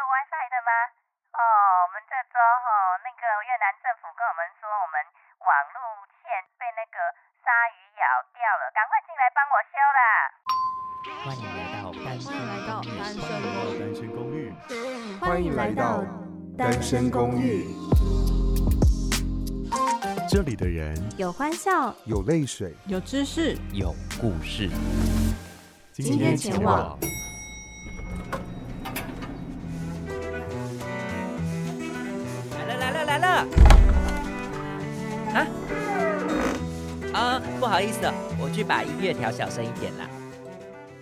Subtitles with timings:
[0.00, 0.72] WiFi 的吗？
[1.30, 1.40] 哦，
[1.86, 4.98] 我们这周哈、哦，那个越南政府跟我们说，我们
[5.44, 6.26] 网路线
[6.58, 6.98] 被那个
[7.44, 10.34] 鲨鱼咬掉了，赶快进来帮我修啦！
[11.24, 12.92] 欢迎来到单身公寓。
[13.00, 13.32] 欢迎来到
[13.78, 14.52] 单身公寓。
[15.20, 16.02] 欢迎来到
[16.58, 17.70] 单身公寓。
[20.28, 24.68] 这里的人有欢笑，有泪水，有知识，有故事。
[25.92, 26.98] 今天前往。
[37.70, 40.10] 好意思哦，我去把音乐调小声一点啦。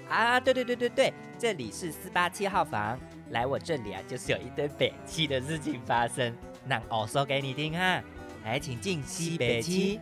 [0.07, 3.01] 啊，对对对对对，这里是四八七号房，
[3.31, 6.31] 来我这里啊，就是有一堆北七的事情发生，
[6.67, 8.03] 那我说给你听哈。
[8.45, 9.99] 来，请进西北七。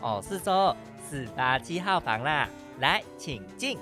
[0.00, 0.76] 哦，是说
[1.08, 2.48] 四八七号房啦，
[2.80, 3.78] 来，请进。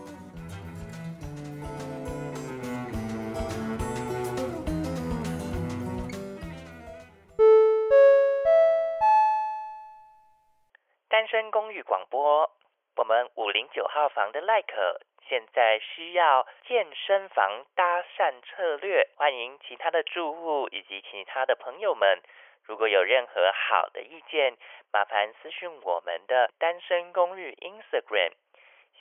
[11.89, 12.51] 广播，
[12.97, 22.21] 我们五零九号房的赖可现在需要健身房搭讪策略，欢迎其他的住户以及其他的朋友们，
[22.65, 24.55] 如果有任何好的意见，
[24.93, 28.33] 麻烦私讯我们的单身公寓 Instagram，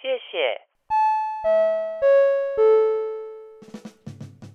[0.02, 0.62] 谢谢。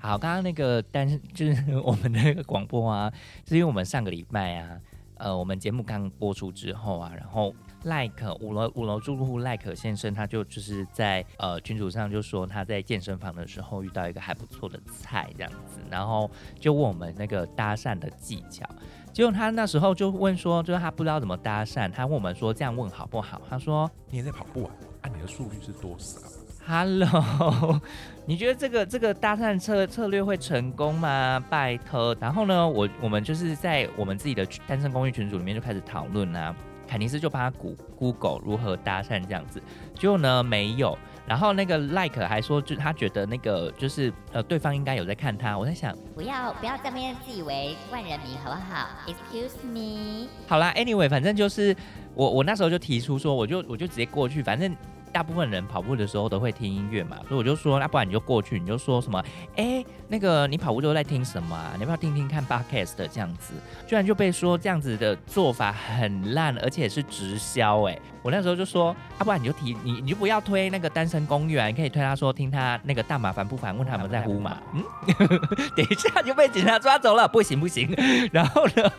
[0.01, 3.13] 好，刚刚那个单身 就是我们的那个广播啊，
[3.47, 4.81] 是因为我们上个礼拜啊。
[5.23, 16.29] 呃，我们节目刚播出之后啊，然后赖可五楼五楼住户赖可先生，他就就是在呃群组上就说他在健身房的时候遇到一个还不错的菜这样子，然后
[16.59, 18.69] 就问我们那个搭讪的技巧，
[19.13, 23.41] 结果他那时候就问说，就是他不知道怎么搭讪，他问我们说这样问好不好？
[23.49, 24.75] 他说你也在跑步啊？
[25.03, 26.19] 啊，你的速率是多少
[26.67, 27.81] ？Hello，
[28.25, 31.45] 你觉得这个这个搭讪策策略会成功吗？
[31.51, 32.17] 拜托。
[32.21, 36.55] 然后呢，我我们就是在我们自己的单身公寓群组里面就开始讨论啊。
[36.87, 39.63] 凯尼斯就帮他谷 Google 如何搭讪这样子，
[39.99, 40.99] 结果呢没有。
[41.27, 45.57] 然后那个 Like 还说，就他觉得那个就是呃对方应该有在看他。
[45.57, 50.29] 我在想，不要不要在那边自以为万人迷好不好？Excuse me。
[50.47, 51.75] 好啦，Anyway，反正就是
[52.15, 54.77] 我我那时候就提出说，我就我就直接过去，反正。
[55.13, 59.23] 大部分人跑步的时候都会听音乐嘛，所以我就说，那不然你就过去，你就说什么，
[59.57, 61.73] 哎、欸，那个你跑步都在听什么啊？
[61.75, 63.53] 你要不要听听看 Podcast 这样子？
[63.87, 68.03] 居然就被说这样子的做法很烂，而且是直销哎、欸！
[68.23, 74.57] 我那时候就说，要不然你就提你你就不要推那个单身公寓啊，你可以推他说听他那个大麻烦不烦，问他们在乎嘛。
[74.73, 74.83] 嗯，
[75.77, 77.93] 等一下就被警察抓走了，不行不行。
[78.33, 78.93] 然后呢，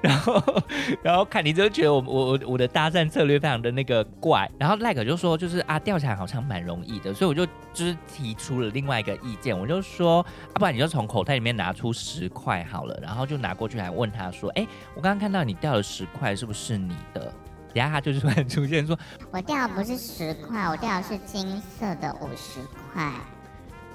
[0.00, 0.62] 然后
[1.02, 5.39] 然后看你就觉得我我我的搭讪策略非常的那个怪，然后赖可就说。
[5.40, 10.20] 就是啊，钓起来好像蛮容易的，所以我就就是提出了另外一个意见，我就说，
[10.52, 17.32] 啊，不然你就从口袋里面拿出十块好了，然后就拿过去，还问他说，哎、欸，我刚刚看到你掉了十块，是不是你的？
[17.72, 18.98] 等下他就突然出现说，
[19.30, 22.60] 我掉的不是十块，我掉的是金色的五十
[22.92, 23.10] 块。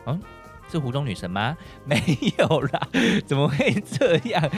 [0.07, 0.19] 嗯，
[0.67, 1.55] 是湖中女神吗？
[1.85, 2.01] 没
[2.39, 2.87] 有啦，
[3.27, 4.49] 怎么会这样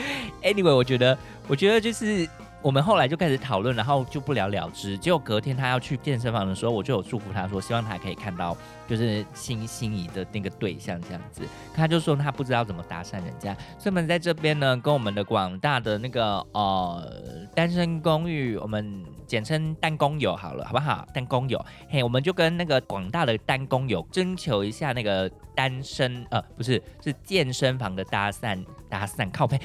[0.42, 2.26] ？Anyway，我觉得，我觉得就是。
[2.60, 4.98] 我们后来就开始讨论，然后就不了了之。
[4.98, 8.56] 结果隔天他要去健身房的时候，我就有祝福他说，希望他可以看到
[8.88, 11.42] 就是心心仪的那个对象这样子。
[11.72, 17.12] 他就说他不知道怎么搭讪人家，所以我们在这边呢，跟我们的广大的那个呃
[17.54, 21.06] 单身公寓，我们简称单公友好了，好不好？
[21.14, 29.60] 单公友，嘿，我们就跟那个广大的单公友征求一下那个单身呃不是是健身房的搭讪搭讪靠北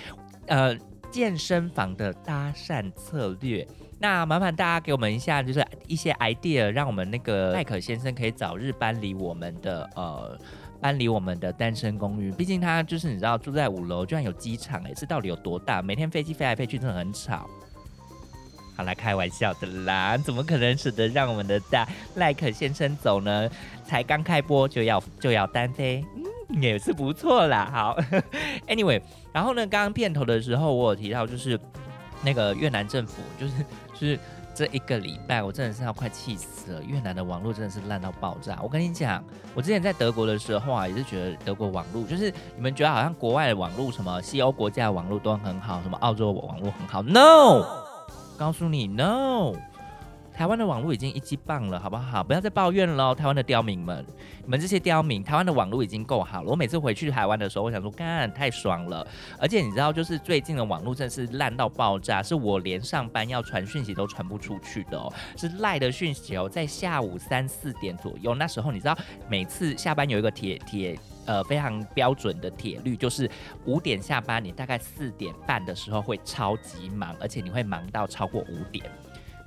[0.45, 0.77] 呃。
[1.13, 3.66] 健身房的搭讪策略，
[4.00, 10.35] 那麻烦大家给我们一下，就是一些 idea，让我们那个赖可先生可以早日搬离我们的呃，
[10.81, 12.31] 搬离我们的单身公寓。
[12.31, 15.84] 毕竟他就是你知道住在五楼，居然有机场，哎，这到底有多大？
[15.84, 17.47] 每天飞机飞来飞去真的很吵。
[18.75, 23.47] 好啦，开玩笑的啦，怎么可能舍得让我们的大赖可先生走呢？
[23.85, 26.03] 才刚开播就要就要单飞。
[26.61, 27.97] 也是不错啦，好，
[28.67, 29.01] Anyway，
[29.31, 31.59] 然后呢，刚刚片头的时候我有提到，就是
[32.23, 33.53] 那个越南政府，就是
[33.94, 34.19] 就是
[34.53, 36.83] 这一个礼拜，我真的是要快气死了。
[36.83, 38.59] 越南的网络真的是烂到爆炸。
[38.61, 39.23] 我跟你讲，
[39.55, 47.65] 我之前在德国的时候啊，也是觉得德国网络，就是你们觉得好像国外的网络，什么西欧国家的网络都很好，什么澳洲网络很好，No，
[48.38, 49.53] 告诉你 No。
[50.33, 52.24] 台湾的网络已经一级棒了，好不好？
[52.24, 54.03] 不要再抱怨了，台湾的刁民们，
[54.44, 56.50] 你们这些刁民，台湾的网络已经够好了。
[56.50, 59.07] 我每次回去台湾的时候，我想说，干，太爽了。
[59.39, 68.97] 而且你知道，就是最近的网络真是烂到爆炸，是我连上班要传讯息都传不出去的哦，是赖的讯息哦，在下午三四点左右，那时候你知道，
[69.30, 70.97] 每次下班有一个铁铁
[71.27, 73.30] 呃非常标准的铁律，就是
[73.65, 78.83] 五点下班，你大概四点半的时候会超级忙，而且你会忙到超过五点。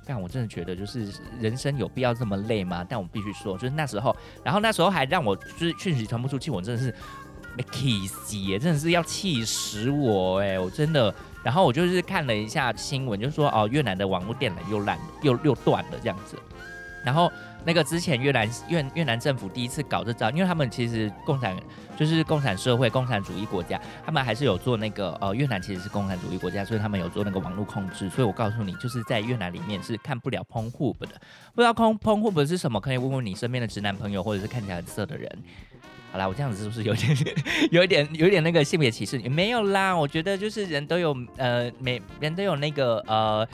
[0.07, 1.11] 但我真的觉得，就是
[1.41, 2.85] 人生有必要这么累吗？
[2.87, 6.93] 但我必须说，就是那时候，然后那时候还让我就是讯息传不出去，我真的是
[7.55, 11.13] 没气死耶，真的是要气死我哎，我真的。
[11.43, 16.37] 然后我就是看了一下新闻，就说哦，越南的网络电缆又烂又又断了这样子。
[17.05, 17.31] 然后
[17.65, 21.55] 那个之前越南越越南政府第一次搞这招，因为他们其实共产
[21.97, 28.09] 就是共产社会、共产主义国家，他们还是有做那个呃越南其实是共产主义国家，所以他们有做那个网络控制。
[28.09, 31.19] 所以我告诉你，就是在越南里面是看不了 Pornhub 的，
[31.53, 35.29] 不知道 Pornhub 是什么，可以问问你身边的直男朋友，或者是看起来很色的人。
[36.11, 37.17] 好啦，我这样子是不是有点
[37.71, 39.19] 有点有点那个性别歧视？
[39.27, 43.47] 没有啦，我觉得就是人都有呃每人都有那个呃。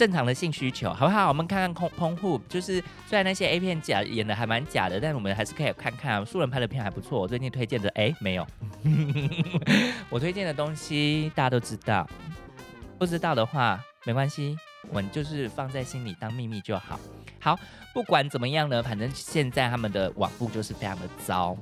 [0.00, 1.28] 正常的性需求，好不好？
[1.28, 7.20] 我们看看空 Pornhub，就是虽然那些 A 片假演的还蛮假的，但是我们还是可以看看素人拍的片还不错。
[7.20, 8.46] 我最近推荐的，哎、没有，
[10.08, 12.08] 我推荐的东西大家都知道，
[12.98, 14.56] 不知道的话没关系，
[14.88, 16.98] 我们就是放在心里当秘密就好。
[17.38, 17.58] 好，
[17.92, 21.54] 不管怎么样呢，反正现在他们的网路就是非常的糟。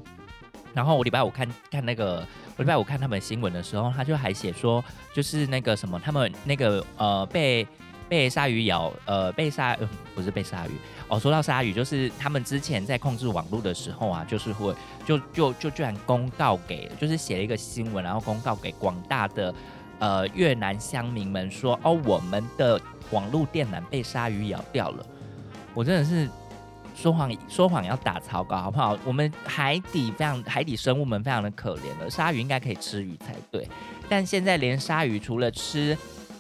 [0.73, 2.25] 然后我礼拜五看看那个，
[2.57, 7.67] 我礼拜五看他们新闻的时候，他就还写说，就是那个什么，他们那个呃被。
[8.09, 10.71] 被鲨鱼咬，呃，被鲨、呃，不是被鲨鱼
[11.09, 11.21] 哦。
[11.21, 14.75] 说到鲨鱼，就是他们之前在控制网络的时候啊，就是会
[15.05, 19.55] 就就就居然公告给，就是写了一个新闻，然后公告给广大的
[19.99, 25.07] 呃越南乡民们说，哦，我们的网络电缆被鲨鱼咬掉了。
[25.75, 26.29] 我真的是
[26.97, 28.99] 说谎说谎要打草稿，好不好？
[29.05, 33.69] 我们海底非常海底生物们非常的可怜了，鲨鱼应该可以吃鱼才对，
[34.09, 35.97] 但现在连鲨鱼除了吃。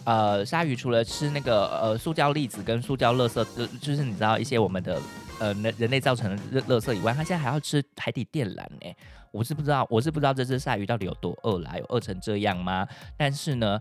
[0.08, 3.44] 呃，鲨鱼除了吃那个呃塑胶粒子跟塑胶垃圾，
[3.78, 4.98] 就是你知道一些我们的
[5.38, 8.94] 呃人人类造成的垃圾以外，它现在还要吃海底电缆呢。
[9.32, 12.88] 我是不知道，我是不知道这只鲨鱼到底有多饿啦，有饿成这样吗？
[13.18, 13.78] 但是呢。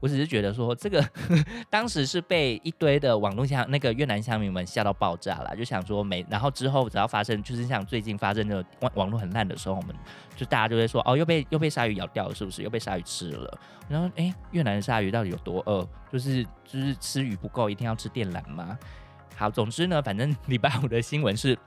[0.00, 1.04] 我只是觉得说，这个
[1.68, 9.94] 当时是被一堆的网络乡那个越南乡民们吓到爆炸了，就想说没，然后之后只要发生，就是像最近发生的网网络很烂的时候，我们
[10.36, 12.62] 就大家就会说，哦，又被又被鲨鱼咬掉了，是不是？
[12.62, 13.60] 又被鲨鱼吃了？
[13.88, 15.86] 然后，哎，越南的鲨鱼到底有多饿？
[16.12, 18.78] 就是就是吃鱼不够，一定要吃电缆吗？
[19.36, 21.58] 好，总之呢，反正礼拜五的新闻是，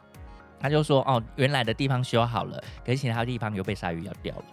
[0.60, 4.44] 他就说，哦，原来的地方修好了，可是其他地方又被鲨鱼咬掉了。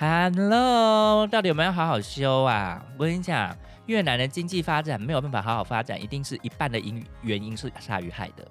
[0.00, 2.80] Hello，到底有没有好好修啊？
[2.96, 3.52] 我跟你讲，
[3.86, 8.46] 越南的经济发展没有办法好好发展，一定是一半的因原因是鲨鱼害的。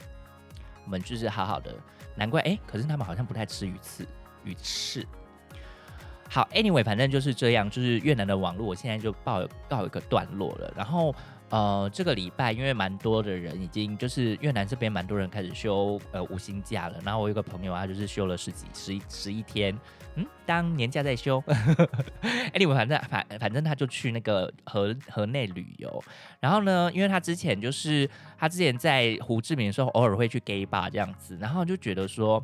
[0.84, 1.74] 我们就是好好的，
[2.16, 4.06] 难怪哎、可是他们好像不太吃鱼刺、
[4.44, 5.08] 鱼翅。
[6.30, 10.70] 好，Anyway，反正就是这样，就是越南的网络，我现在就报告一个段落了。
[10.76, 11.16] 然后
[11.50, 17.00] 呃，这个礼拜因为蛮多的人已经就是越南这边蛮多人开始休呃无薪假了。
[17.06, 19.78] 然后我有个朋友啊，就是休了十几、十一、十一天。
[20.16, 21.40] 嗯，当年假在休，
[22.52, 26.04] anyway，反正反反正他就去那个河河内旅游，
[26.40, 32.44] 然后呢，因为他之前就是他之前在胡志明的时候，偶尔会去 gay bar 这样子，然后就觉得说，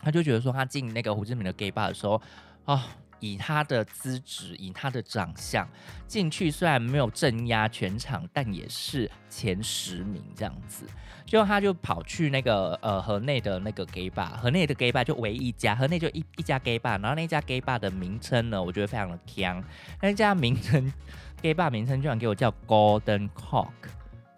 [0.00, 2.20] 他就觉得说他进那个胡志明的 gay bar 的时候，
[2.64, 2.80] 哦。
[3.24, 5.66] 以他的资质，以他的长相
[6.06, 10.84] 进去，虽然没有镇压全场，但也是前十名这样子。
[11.24, 19.64] 最后他就跑去那个呃河内的那个 gay bar，河内的 gay bar 就唯一一家，河内就一一家 gay bar，然后那家 gay bar 的名称呢，我觉得非常的强，
[20.02, 20.92] 那家名称
[21.40, 23.72] gay bar 名称居然给我叫 Golden Cock，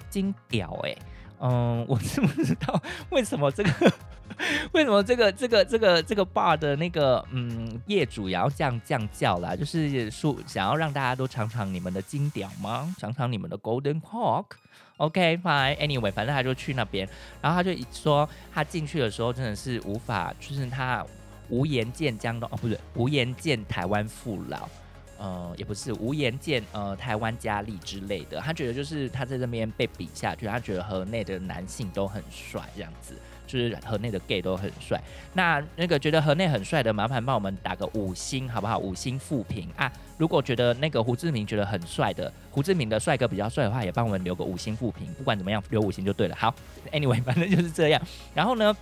[0.08, 0.96] 金屌哎、
[1.40, 3.92] 嗯，我是不知道为什么这个。
[4.72, 9.56] 为什么这个这个这个这个 bar 的那个嗯业主也要这样这样叫啦？
[9.56, 12.94] 就是说想要让大家都尝尝你们的金屌吗？
[12.98, 17.08] 尝尝你们的 golden cock？OK fine，anyway，反正他就去那边，
[17.40, 21.06] 然后他就说他进去的时候真的是无法，就是他
[21.48, 24.68] 无颜见江东哦，不是无颜见台湾父老，
[25.18, 28.40] 呃，也不是无颜见呃台湾佳丽之类的。
[28.40, 33.14] 他觉得就是他在这边被比下去，他觉得河内的男性都很帅这样子。
[33.46, 35.00] 就是河内的 gay 都很帅，
[35.32, 38.76] 那那个觉得河内很帅的，麻烦帮我们打个五星好不好？
[38.76, 39.90] 五星负评啊！
[40.18, 45.06] 如果觉得那个胡志明觉得很帅的，胡志明的帅哥比较帅的话，也帮我们留个五星负评。
[45.14, 46.34] 不管怎么样，留五星就对了。
[46.34, 46.52] 好
[46.90, 48.02] ，anyway，反正就是这样。
[48.34, 48.76] 然后呢，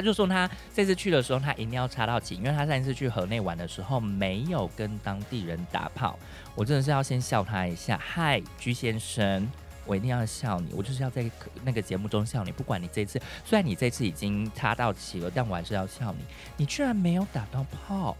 [0.00, 6.18] 他就说他这次去的时候，他一定要插到齐，因为他上一次去河内玩的时候没有跟当地人打炮。
[6.54, 9.46] 我真的是要先笑他一下，嗨，居先生。
[9.86, 11.28] 我一定要笑你，我就是要在
[11.64, 12.52] 那个节目中笑你。
[12.52, 16.24] 不管你这次，虽然你这次已经插到齐了，但我还是要笑你。
[16.56, 18.16] 你居然没有打到炮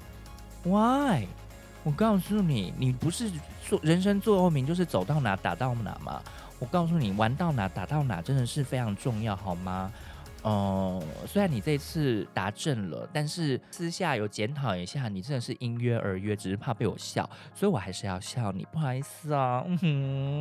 [0.64, 1.26] ，Why？
[1.84, 3.30] 我告诉你，你不是
[3.64, 6.20] 做人生座右铭就是走到哪打到哪吗？
[6.58, 9.92] 我告诉你，玩到哪打到哪真的是非常重要，好吗？
[10.42, 19.62] 哦、虽然你这次答正了，但是私下有检讨一下，你真的是因约而约，只是怕被我笑，所以我还是要笑你，不好意思啊。
[19.68, 19.78] 嗯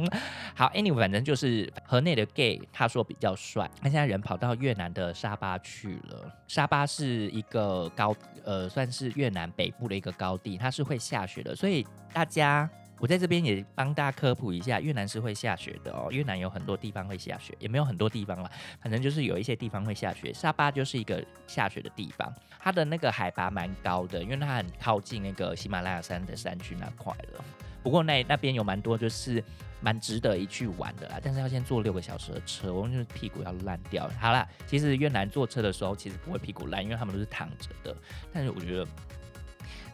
[0.08, 0.20] 哼，
[0.56, 6.34] 好，anyway，反正就是河内的 gay，他说比较帅，他现在人跑到越南的沙巴去了。
[6.48, 12.70] 沙巴是一个高，呃，算是越南北部的一个高地，它是会下雪的，所以大家。
[13.00, 16.10] 我在这边也帮大家科普一下，越南是会下雪的哦。
[16.12, 18.52] 越南有很多地方会下雪，也没有很多地方啦，
[18.82, 20.34] 反正就是有一些地方会下雪。
[20.34, 27.44] 沙巴就是一个下雪的地方，它的那个海拔蛮高的，因为它很靠近那个喜马拉雅山的山区那块了。
[27.82, 29.42] 不过那那边有蛮多就是
[29.80, 34.10] 蛮值得一去玩的啦，但是要先坐六个小时的车，我们就是屁股要烂掉。
[34.20, 37.96] 好啦，其实越南坐车的时候其实不会屁股烂，因为他们都是躺着的。
[38.34, 38.86] 但是我觉得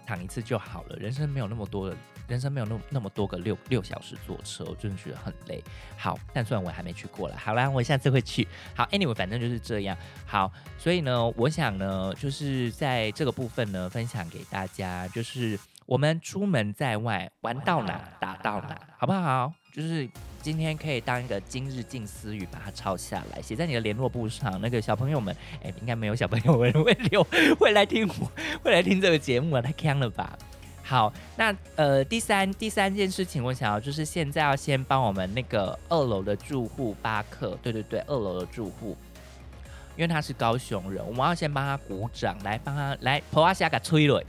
[0.07, 1.95] 躺一次就好了，人生没有那么多的。
[2.27, 5.63] 人生没有那么那么多个六六小时坐车，我真的觉得很累。
[5.98, 8.48] 好，但虽然我还没去过了，好啦，我下次会去。
[8.75, 9.96] 好，anyway，反正就是这样。
[10.25, 19.53] 好，所以呢，我想呢，就是在这个部分呢，分享给大家，就是我们出门在外，玩到哪打到哪，好不好？
[19.72, 20.10] 就是
[20.41, 24.60] 今天可以当一个今日静思语，把它抄下来，写在你的联络簿上。
[24.62, 27.22] 那个小朋友们，哎，应该没有小朋友们 会留
[27.60, 28.32] 会来听我，
[28.63, 30.38] 会来听这个节目啊，太坑了吧？
[30.87, 38.95] 好，那呃，第三第三件事情，我想要就是现在要先帮我们那个二楼的住户巴克，对对对，二楼的住户，
[39.95, 44.23] 因为他是高雄人，我们要先帮他鼓掌，来帮他来泼阿下个催了。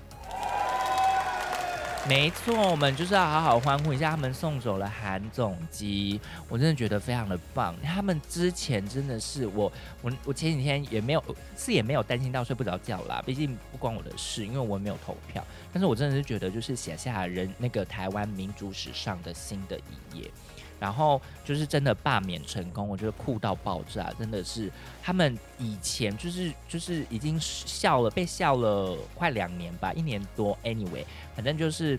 [2.09, 7.75] 没错，我们就是要好好欢呼一下，他们送走了韩总机，我真的觉得非常的棒。
[7.83, 9.71] 他们之前真的是我
[10.03, 11.25] 我我前几天也没有
[11.57, 15.45] 是也没有担心到睡不着觉啦，毕竟不关我的事，因为我没有投票。
[15.73, 20.31] 但是我真的是觉得就是写下人那个台湾民主史上的新的一页。
[20.79, 24.71] 然后就是真的罢免成功，我觉得酷到爆炸，真的是
[25.03, 30.57] 他们以前就是就是已经笑了，被笑了快两年吧，一年多。
[30.63, 31.05] Anyway，
[31.35, 31.99] 反正就是，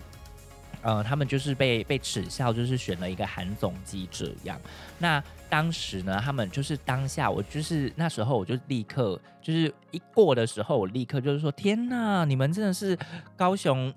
[0.82, 4.60] 呃，他们就是被被耻笑，就是选了一个韩总机这样。
[4.98, 12.96] 那当时呢，他们就是当下，我就是那时候我就立刻就是一过的时候，我立刻就是说，天哪，你们真的是
[13.36, 13.92] 高雄。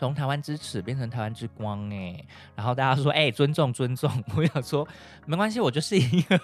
[0.00, 2.24] 从台湾之耻变成台湾之光哎，
[2.56, 4.88] 然后大家说哎、尊重尊重， 我想说
[5.26, 6.40] 没关系，我就是一个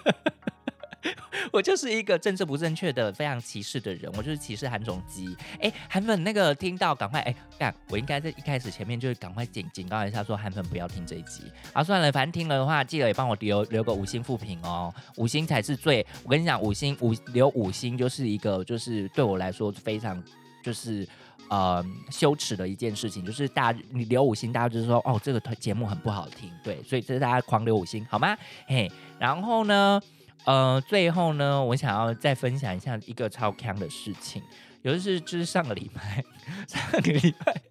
[1.51, 5.35] 我就是一个政治不正确的非常歧视的人，我就是歧视韩总机。
[5.59, 11.51] 哎，韩粉那个听到赶快哎干，我应该在一开始前面就是赶快警警告一下，说韩粉不要听这一集。
[11.73, 20.23] 啊，算了，反正听了的话，记得也帮我留留个五星负评哦，五星才是最，我跟你讲，五星五留五星就是一个就是对我来说非常
[20.63, 21.07] 就是。
[21.49, 28.37] 呃，羞耻的一件事情就是大家你留五星，大家就是说哦，这个节目很不好听，对，所以这是大家狂留五星，好吗？
[28.67, 30.01] 嘿，然后呢，
[30.45, 34.41] 呃，最后呢，我想要再分享一下一个超强的事情，
[34.81, 36.23] 尤其是就是上个礼拜，
[36.67, 37.61] 上个礼拜，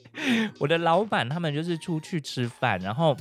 [0.58, 3.16] 我的老板他们就是出去吃饭，然后。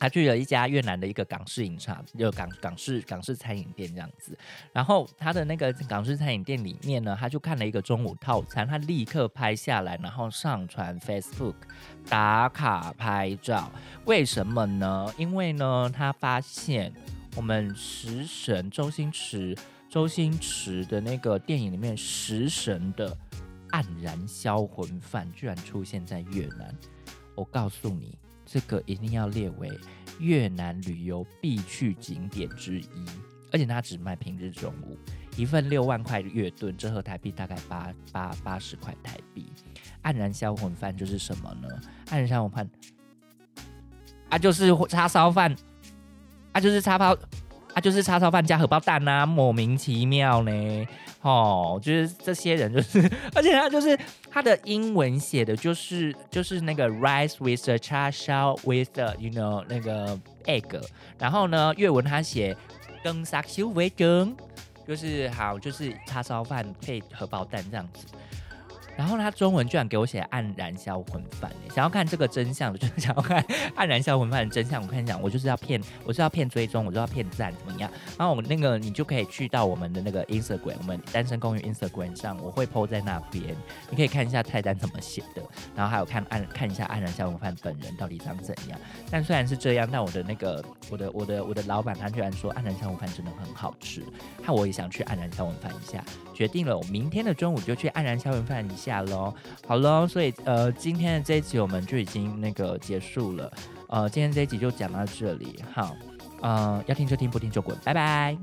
[0.00, 4.36] 他去了一家越南的一个港式饮茶，就港港式港式餐饮店这样子。
[4.72, 11.54] 然后他的那个港式餐饮店里面呢，他就看了一个中午套餐，他立刻拍下来，然后上传 Facebook
[12.08, 13.70] 打卡拍照。
[14.06, 15.12] 为什么呢？
[15.18, 16.90] 因为呢，他发现
[17.36, 19.54] 我们食神周星驰
[19.90, 23.14] 周星驰的那个电影里面食神的
[23.68, 26.74] 黯然销魂饭居然出现在越南。
[27.34, 28.16] 我告诉你。
[28.52, 29.70] 这个一定要列为
[30.18, 33.06] 越南旅游必去景点之一，
[33.52, 34.98] 而且它只卖平日中午，
[35.36, 39.52] 一份六万块越盾，折合台币大概八八八十块台币。
[40.02, 41.68] 黯然销魂饭就是什么呢？
[42.08, 42.70] 黯然销魂饭
[44.30, 45.54] 啊，就是叉烧饭，
[46.50, 47.16] 啊，就是叉烧，
[47.74, 50.50] 啊，就是叉烧饭加荷包蛋呐，莫名其妙呢。
[51.22, 52.98] 哦，就是这些人，就是，
[53.34, 53.98] 而且他就是
[54.30, 60.82] 他的英文写的就是就是那个 rice with a 叉烧 with the you know 那个 egg，
[61.18, 62.56] 然后呢，粤文他写
[63.04, 64.34] 更沙修为更，
[64.88, 68.06] 就是好就是叉烧饭配荷包蛋这样子。
[69.00, 73.42] 然后他中文居然给我写黯然销魂饭，想要看这个真相，就是 想要看
[73.74, 74.82] 黯然销魂饭的真相。
[74.82, 77.90] 我跟你讲，我就是要骗，我是要骗追踪，我就要骗赞，怎么样？
[78.18, 83.56] 然后我们那个你就可以去到我们的那个 Instagram，我们单身公寓 Instagram 上，我会 po 在那边，
[83.88, 85.42] 你可以看一下菜单怎么写的，
[85.74, 88.78] 然后还有看黯看一下黯然销魂饭本人到底长怎样。
[89.10, 94.04] 但虽然是这样，但我的那个我的我的我的老板他居然说黯然销魂饭真的很好吃，
[94.44, 96.04] 那我也想去黯然销魂饭一下，
[96.34, 98.89] 决定了，我明天的中午就去黯然销魂饭一下。
[98.90, 99.32] 下喽，
[99.68, 103.52] 好喽，所以呃，今天的这一集我们就已经那个结束了，
[103.88, 105.94] 呃，今天这一集就讲到这里，好，
[106.42, 108.36] 呃，要听就听，不听就滚，拜拜。